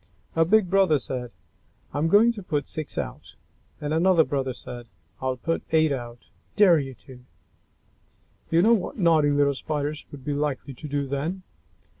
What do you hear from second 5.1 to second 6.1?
"I'll put eight